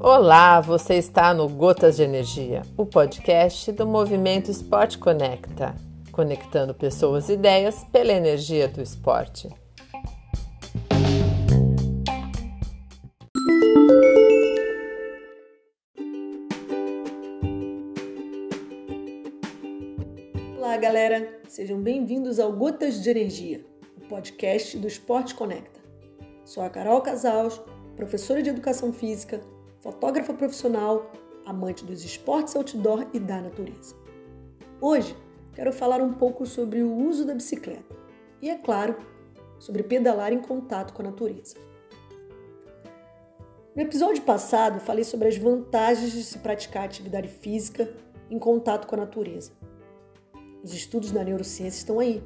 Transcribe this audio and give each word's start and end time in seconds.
Olá, 0.00 0.60
você 0.60 0.94
está 0.94 1.34
no 1.34 1.48
Gotas 1.48 1.96
de 1.96 2.04
Energia, 2.04 2.62
o 2.76 2.86
podcast 2.86 3.72
do 3.72 3.86
Movimento 3.86 4.50
Esporte 4.50 4.98
Conecta, 4.98 5.74
conectando 6.12 6.72
pessoas 6.72 7.28
e 7.28 7.32
ideias 7.32 7.84
pela 7.92 8.12
energia 8.12 8.68
do 8.68 8.80
esporte. 8.80 9.48
Olá, 20.56 20.76
galera! 20.76 21.40
Sejam 21.48 21.80
bem-vindos 21.80 22.38
ao 22.38 22.52
Gotas 22.52 23.02
de 23.02 23.10
Energia, 23.10 23.64
podcast 24.08 24.78
do 24.78 24.86
Esporte 24.86 25.34
Conecta. 25.34 25.80
Sou 26.44 26.62
a 26.62 26.70
Carol 26.70 27.00
Casals, 27.00 27.60
professora 27.96 28.42
de 28.42 28.50
Educação 28.50 28.92
Física, 28.92 29.40
fotógrafa 29.80 30.32
profissional, 30.32 31.10
amante 31.44 31.84
dos 31.84 32.04
esportes 32.04 32.54
outdoor 32.54 33.06
e 33.12 33.18
da 33.18 33.40
natureza. 33.40 33.96
Hoje 34.80 35.16
quero 35.54 35.72
falar 35.72 36.00
um 36.00 36.12
pouco 36.12 36.46
sobre 36.46 36.82
o 36.82 36.94
uso 36.94 37.24
da 37.24 37.34
bicicleta 37.34 37.96
e, 38.40 38.48
é 38.48 38.56
claro, 38.56 38.96
sobre 39.58 39.82
pedalar 39.82 40.32
em 40.32 40.40
contato 40.40 40.92
com 40.92 41.02
a 41.02 41.06
natureza. 41.06 41.56
No 43.74 43.82
episódio 43.82 44.22
passado, 44.22 44.80
falei 44.80 45.04
sobre 45.04 45.28
as 45.28 45.36
vantagens 45.36 46.12
de 46.12 46.22
se 46.22 46.38
praticar 46.38 46.84
atividade 46.84 47.28
física 47.28 47.92
em 48.30 48.38
contato 48.38 48.86
com 48.86 48.94
a 48.94 48.98
natureza. 48.98 49.52
Os 50.62 50.72
estudos 50.72 51.10
da 51.10 51.22
neurociência 51.22 51.78
estão 51.78 51.98
aí, 51.98 52.22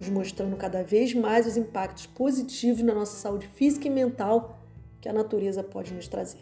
nos 0.00 0.08
mostrando 0.08 0.56
cada 0.56 0.82
vez 0.82 1.14
mais 1.14 1.46
os 1.46 1.58
impactos 1.58 2.06
positivos 2.06 2.82
na 2.82 2.94
nossa 2.94 3.16
saúde 3.16 3.46
física 3.48 3.86
e 3.86 3.90
mental 3.90 4.58
que 4.98 5.08
a 5.08 5.12
natureza 5.12 5.62
pode 5.62 5.92
nos 5.92 6.08
trazer. 6.08 6.40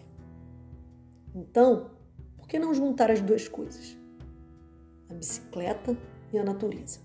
Então, 1.34 1.90
por 2.36 2.46
que 2.46 2.58
não 2.58 2.72
juntar 2.72 3.10
as 3.10 3.20
duas 3.20 3.48
coisas? 3.48 3.98
A 5.10 5.14
bicicleta 5.14 5.96
e 6.32 6.38
a 6.38 6.44
natureza. 6.44 7.00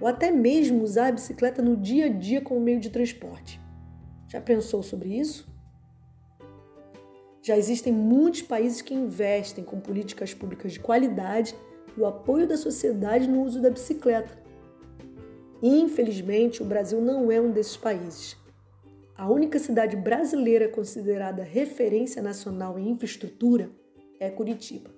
Ou 0.00 0.06
até 0.06 0.30
mesmo 0.30 0.82
usar 0.82 1.08
a 1.08 1.12
bicicleta 1.12 1.62
no 1.62 1.76
dia 1.76 2.06
a 2.06 2.08
dia 2.08 2.42
como 2.42 2.60
meio 2.60 2.78
de 2.78 2.90
transporte. 2.90 3.58
Já 4.28 4.40
pensou 4.40 4.82
sobre 4.82 5.18
isso? 5.18 5.48
Já 7.42 7.56
existem 7.56 7.92
muitos 7.92 8.42
países 8.42 8.82
que 8.82 8.92
investem 8.92 9.64
com 9.64 9.80
políticas 9.80 10.34
públicas 10.34 10.72
de 10.72 10.80
qualidade 10.80 11.54
e 11.96 12.00
o 12.00 12.04
apoio 12.04 12.46
da 12.46 12.56
sociedade 12.56 13.28
no 13.28 13.42
uso 13.42 13.62
da 13.62 13.70
bicicleta. 13.70 14.45
Infelizmente, 15.62 16.62
o 16.62 16.66
Brasil 16.66 17.00
não 17.00 17.30
é 17.30 17.40
um 17.40 17.50
desses 17.50 17.76
países. 17.76 18.36
A 19.16 19.30
única 19.30 19.58
cidade 19.58 19.96
brasileira 19.96 20.68
considerada 20.68 21.42
referência 21.42 22.20
nacional 22.20 22.78
em 22.78 22.90
infraestrutura 22.90 23.70
é 24.20 24.30
Curitiba. 24.30 24.90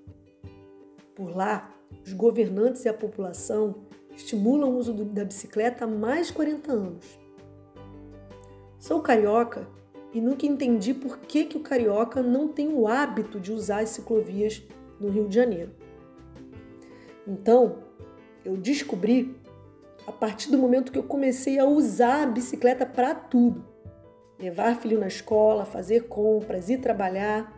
Por 1.15 1.37
lá, 1.37 1.73
os 2.05 2.13
governantes 2.13 2.85
e 2.85 2.89
a 2.89 2.95
população 2.95 3.87
estimulam 4.15 4.71
o 4.71 4.77
uso 4.77 4.93
da 4.93 5.25
bicicleta 5.25 5.85
há 5.85 5.89
mais 5.89 6.29
de 6.29 6.33
40 6.33 6.73
anos. 6.73 7.19
Sou 8.79 9.01
carioca 9.01 9.69
e 10.13 10.21
nunca 10.21 10.47
entendi 10.47 10.93
por 10.93 11.19
que, 11.19 11.45
que 11.45 11.57
o 11.57 11.61
carioca 11.61 12.23
não 12.23 12.49
tem 12.49 12.73
o 12.73 12.89
hábito 12.89 13.39
de 13.39 13.53
usar 13.53 13.81
as 13.81 13.91
ciclovias 13.91 14.63
no 14.99 15.09
Rio 15.09 15.29
de 15.29 15.35
Janeiro. 15.35 15.71
Então, 17.27 17.79
eu 18.45 18.57
descobri 18.57 19.37
a 20.09 20.13
partir 20.13 20.51
do 20.51 20.57
momento 20.57 20.91
que 20.91 20.99
eu 20.99 21.03
comecei 21.03 21.59
a 21.59 21.67
usar 21.67 22.23
a 22.23 22.27
bicicleta 22.27 22.87
para 22.87 23.15
tudo 23.15 23.63
levar 24.39 24.81
filho 24.81 24.99
na 24.99 25.09
escola, 25.09 25.67
fazer 25.67 26.09
compras, 26.09 26.71
ir 26.71 26.79
trabalhar. 26.79 27.55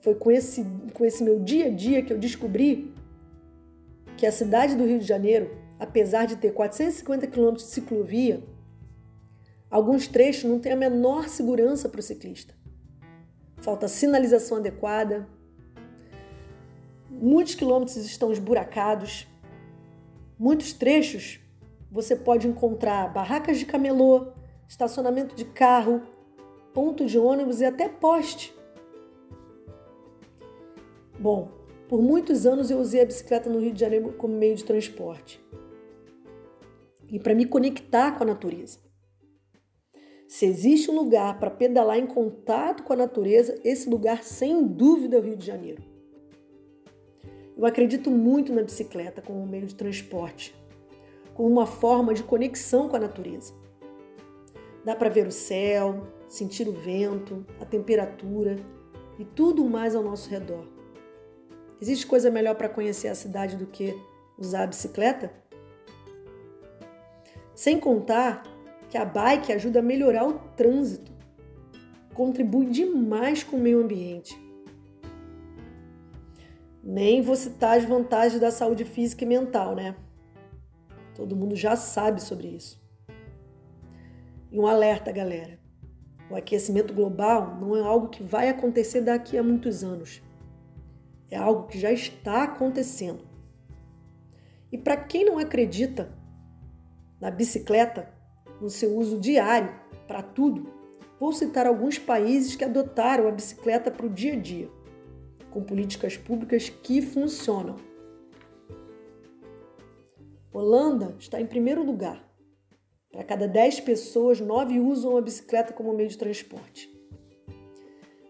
Foi 0.00 0.14
com 0.14 0.30
esse, 0.30 0.64
com 0.94 1.04
esse 1.04 1.24
meu 1.24 1.40
dia 1.40 1.66
a 1.66 1.70
dia 1.70 2.02
que 2.02 2.12
eu 2.12 2.18
descobri 2.18 2.94
que 4.16 4.26
a 4.26 4.30
cidade 4.30 4.76
do 4.76 4.84
Rio 4.84 4.98
de 4.98 5.06
Janeiro, 5.06 5.50
apesar 5.80 6.26
de 6.26 6.36
ter 6.36 6.52
450 6.52 7.26
quilômetros 7.26 7.66
de 7.66 7.72
ciclovia, 7.72 8.42
alguns 9.70 10.06
trechos 10.06 10.44
não 10.44 10.60
têm 10.60 10.72
a 10.72 10.76
menor 10.76 11.28
segurança 11.28 11.88
para 11.88 12.00
o 12.00 12.02
ciclista. 12.02 12.54
Falta 13.56 13.88
sinalização 13.88 14.58
adequada, 14.58 15.26
muitos 17.10 17.54
quilômetros 17.54 17.96
estão 17.96 18.30
esburacados, 18.30 19.26
muitos 20.38 20.72
trechos 20.72 21.40
você 21.90 22.14
pode 22.14 22.46
encontrar 22.46 23.12
barracas 23.12 23.58
de 23.58 23.66
camelô, 23.66 24.28
estacionamento 24.68 25.34
de 25.34 25.44
carro, 25.44 26.02
ponto 26.74 27.06
de 27.06 27.18
ônibus 27.18 27.60
e 27.60 27.64
até 27.64 27.88
poste. 27.88 28.54
Bom, 31.18 31.50
por 31.88 32.02
muitos 32.02 32.46
anos 32.46 32.70
eu 32.70 32.78
usei 32.78 33.00
a 33.00 33.06
bicicleta 33.06 33.50
no 33.50 33.58
Rio 33.58 33.72
de 33.72 33.80
Janeiro 33.80 34.12
como 34.12 34.36
meio 34.36 34.54
de 34.54 34.64
transporte 34.64 35.42
e 37.10 37.18
para 37.18 37.34
me 37.34 37.46
conectar 37.46 38.12
com 38.12 38.24
a 38.24 38.26
natureza. 38.26 38.78
Se 40.28 40.44
existe 40.44 40.90
um 40.90 40.94
lugar 40.94 41.38
para 41.38 41.50
pedalar 41.50 41.98
em 41.98 42.06
contato 42.06 42.82
com 42.82 42.92
a 42.92 42.96
natureza, 42.96 43.58
esse 43.64 43.88
lugar 43.88 44.22
sem 44.22 44.62
dúvida 44.62 45.16
é 45.16 45.20
o 45.20 45.22
Rio 45.22 45.36
de 45.36 45.46
Janeiro. 45.46 45.82
Eu 47.58 47.66
acredito 47.66 48.08
muito 48.08 48.54
na 48.54 48.62
bicicleta 48.62 49.20
como 49.20 49.44
meio 49.44 49.66
de 49.66 49.74
transporte, 49.74 50.54
como 51.34 51.48
uma 51.48 51.66
forma 51.66 52.14
de 52.14 52.22
conexão 52.22 52.88
com 52.88 52.94
a 52.94 53.00
natureza. 53.00 53.52
Dá 54.84 54.94
para 54.94 55.08
ver 55.08 55.26
o 55.26 55.32
céu, 55.32 56.06
sentir 56.28 56.68
o 56.68 56.72
vento, 56.72 57.44
a 57.60 57.64
temperatura 57.64 58.56
e 59.18 59.24
tudo 59.24 59.64
mais 59.64 59.96
ao 59.96 60.04
nosso 60.04 60.30
redor. 60.30 60.68
Existe 61.80 62.06
coisa 62.06 62.30
melhor 62.30 62.54
para 62.54 62.68
conhecer 62.68 63.08
a 63.08 63.14
cidade 63.16 63.56
do 63.56 63.66
que 63.66 63.92
usar 64.38 64.62
a 64.62 64.66
bicicleta? 64.68 65.32
Sem 67.56 67.80
contar 67.80 68.44
que 68.88 68.96
a 68.96 69.04
bike 69.04 69.52
ajuda 69.52 69.80
a 69.80 69.82
melhorar 69.82 70.28
o 70.28 70.38
trânsito, 70.56 71.10
contribui 72.14 72.66
demais 72.66 73.42
com 73.42 73.56
o 73.56 73.60
meio 73.60 73.82
ambiente. 73.82 74.47
Nem 76.90 77.20
vou 77.20 77.36
citar 77.36 77.76
as 77.76 77.84
vantagens 77.84 78.40
da 78.40 78.50
saúde 78.50 78.82
física 78.82 79.22
e 79.22 79.26
mental, 79.26 79.76
né? 79.76 79.94
Todo 81.14 81.36
mundo 81.36 81.54
já 81.54 81.76
sabe 81.76 82.22
sobre 82.22 82.48
isso. 82.48 82.82
E 84.50 84.58
um 84.58 84.66
alerta, 84.66 85.12
galera: 85.12 85.58
o 86.30 86.34
aquecimento 86.34 86.94
global 86.94 87.58
não 87.60 87.76
é 87.76 87.82
algo 87.82 88.08
que 88.08 88.22
vai 88.22 88.48
acontecer 88.48 89.02
daqui 89.02 89.36
a 89.36 89.42
muitos 89.42 89.84
anos. 89.84 90.22
É 91.30 91.36
algo 91.36 91.66
que 91.66 91.78
já 91.78 91.92
está 91.92 92.44
acontecendo. 92.44 93.22
E 94.72 94.78
para 94.78 94.96
quem 94.96 95.26
não 95.26 95.36
acredita 95.36 96.10
na 97.20 97.30
bicicleta, 97.30 98.08
no 98.62 98.70
seu 98.70 98.96
uso 98.96 99.20
diário 99.20 99.78
para 100.06 100.22
tudo, 100.22 100.72
vou 101.20 101.34
citar 101.34 101.66
alguns 101.66 101.98
países 101.98 102.56
que 102.56 102.64
adotaram 102.64 103.28
a 103.28 103.30
bicicleta 103.30 103.90
para 103.90 104.06
o 104.06 104.10
dia 104.10 104.32
a 104.32 104.36
dia, 104.36 104.70
com 105.58 105.64
políticas 105.64 106.16
públicas 106.16 106.68
que 106.68 107.02
funcionam. 107.02 107.76
Holanda 110.52 111.16
está 111.18 111.40
em 111.40 111.46
primeiro 111.46 111.82
lugar, 111.82 112.24
para 113.10 113.24
cada 113.24 113.48
10 113.48 113.80
pessoas, 113.80 114.40
9 114.40 114.78
usam 114.78 115.16
a 115.16 115.20
bicicleta 115.20 115.72
como 115.72 115.92
meio 115.92 116.08
de 116.08 116.16
transporte. 116.16 116.88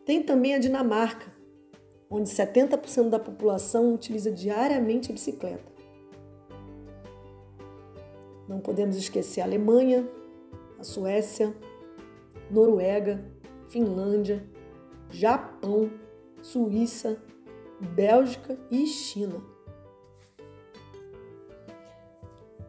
Tem 0.07 0.23
também 0.23 0.55
a 0.55 0.59
Dinamarca, 0.59 1.31
onde 2.09 2.31
70% 2.31 3.11
da 3.11 3.19
população 3.19 3.93
utiliza 3.93 4.31
diariamente 4.31 5.11
a 5.11 5.15
bicicleta. 5.15 5.71
Não 8.49 8.61
podemos 8.61 8.97
esquecer 8.97 9.43
a 9.43 9.45
Alemanha, 9.45 10.09
a 10.79 10.83
Suécia, 10.83 11.55
Noruega, 12.51 13.23
Finlândia, 13.69 14.43
Japão, 15.11 15.91
Suíça, 16.43 17.23
Bélgica 17.81 18.59
e 18.71 18.87
China. 18.87 19.43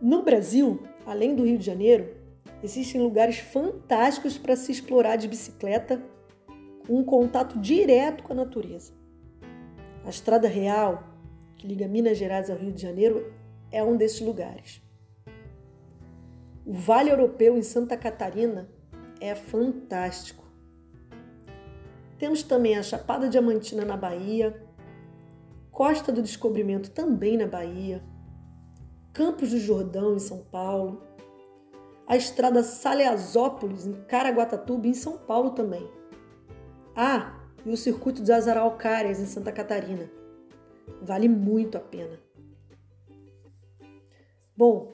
No 0.01 0.23
Brasil, 0.23 0.81
além 1.05 1.35
do 1.35 1.43
Rio 1.43 1.57
de 1.57 1.65
Janeiro, 1.65 2.15
existem 2.63 3.01
lugares 3.01 3.39
fantásticos 3.39 4.37
para 4.37 4.55
se 4.55 4.71
explorar 4.71 5.17
de 5.17 5.27
bicicleta 5.27 6.01
com 6.85 6.95
um 6.99 7.03
contato 7.03 7.59
direto 7.59 8.23
com 8.23 8.33
a 8.33 8.37
natureza. 8.37 8.93
A 10.05 10.09
Estrada 10.09 10.47
Real, 10.47 11.03
que 11.55 11.67
liga 11.67 11.87
Minas 11.87 12.17
Gerais 12.17 12.49
ao 12.49 12.57
Rio 12.57 12.71
de 12.71 12.81
Janeiro, 12.81 13.31
é 13.71 13.83
um 13.83 13.97
desses 13.97 14.21
lugares. 14.21 14.81
O 16.65 16.73
Vale 16.73 17.09
Europeu 17.09 17.57
em 17.57 17.61
Santa 17.61 17.97
Catarina 17.97 18.69
é 19.19 19.35
fantástico. 19.35 20.48
Temos 22.19 22.43
também 22.43 22.77
a 22.77 22.83
Chapada 22.83 23.29
Diamantina 23.29 23.85
na 23.85 23.95
Bahia, 23.95 24.61
Costa 25.71 26.11
do 26.11 26.21
Descobrimento 26.21 26.91
também 26.91 27.37
na 27.37 27.47
Bahia, 27.47 28.03
Campos 29.13 29.51
do 29.51 29.57
Jordão, 29.57 30.15
em 30.15 30.19
São 30.19 30.43
Paulo, 30.43 31.01
a 32.05 32.17
estrada 32.17 32.61
Saleazópolis, 32.61 33.85
em 33.85 33.93
Caraguatatuba, 34.03 34.85
em 34.85 34.93
São 34.93 35.17
Paulo 35.17 35.51
também. 35.51 35.89
Ah, 36.93 37.39
e 37.65 37.71
o 37.71 37.77
circuito 37.77 38.19
dos 38.19 38.29
Azaraucárias, 38.29 39.21
em 39.21 39.25
Santa 39.25 39.53
Catarina. 39.53 40.11
Vale 41.01 41.29
muito 41.29 41.77
a 41.77 41.81
pena. 41.81 42.19
Bom, 44.57 44.93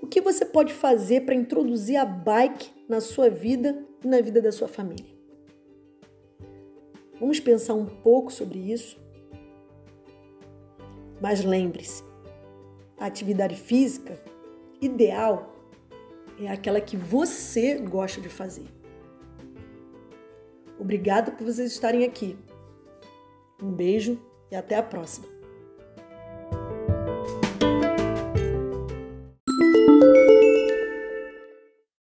o 0.00 0.06
que 0.06 0.22
você 0.22 0.46
pode 0.46 0.72
fazer 0.72 1.26
para 1.26 1.34
introduzir 1.34 1.98
a 1.98 2.06
bike 2.06 2.86
na 2.88 3.02
sua 3.02 3.28
vida 3.28 3.84
e 4.02 4.08
na 4.08 4.22
vida 4.22 4.40
da 4.40 4.50
sua 4.50 4.66
família? 4.66 5.19
Vamos 7.20 7.38
pensar 7.38 7.74
um 7.74 7.84
pouco 7.84 8.32
sobre 8.32 8.58
isso. 8.58 8.98
Mas 11.20 11.44
lembre-se, 11.44 12.02
a 12.98 13.04
atividade 13.04 13.54
física 13.54 14.18
ideal 14.80 15.54
é 16.40 16.48
aquela 16.48 16.80
que 16.80 16.96
você 16.96 17.74
gosta 17.76 18.20
de 18.20 18.30
fazer. 18.30 18.66
Obrigada 20.78 21.30
por 21.30 21.44
vocês 21.44 21.70
estarem 21.70 22.04
aqui. 22.04 22.38
Um 23.62 23.70
beijo 23.70 24.18
e 24.50 24.56
até 24.56 24.76
a 24.76 24.82
próxima. 24.82 25.39